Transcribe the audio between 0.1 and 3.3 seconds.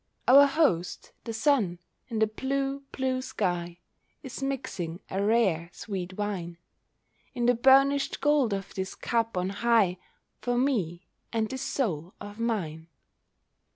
Our host, the Sun, in the blue, blue